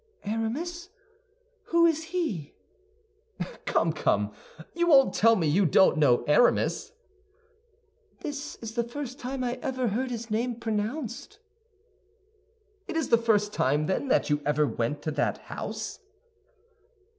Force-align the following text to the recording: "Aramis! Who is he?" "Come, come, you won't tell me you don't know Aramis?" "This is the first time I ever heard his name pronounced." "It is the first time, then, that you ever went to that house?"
"Aramis! 0.25 0.89
Who 1.65 1.85
is 1.85 2.05
he?" 2.05 2.55
"Come, 3.67 3.93
come, 3.93 4.31
you 4.73 4.87
won't 4.87 5.13
tell 5.13 5.35
me 5.35 5.45
you 5.45 5.63
don't 5.67 5.95
know 5.99 6.23
Aramis?" 6.23 6.93
"This 8.21 8.55
is 8.63 8.73
the 8.73 8.83
first 8.83 9.19
time 9.19 9.43
I 9.43 9.59
ever 9.61 9.89
heard 9.89 10.09
his 10.09 10.31
name 10.31 10.55
pronounced." 10.55 11.37
"It 12.87 12.97
is 12.97 13.09
the 13.09 13.17
first 13.19 13.53
time, 13.53 13.85
then, 13.85 14.07
that 14.07 14.27
you 14.27 14.41
ever 14.43 14.65
went 14.65 15.03
to 15.03 15.11
that 15.11 15.37
house?" 15.37 15.99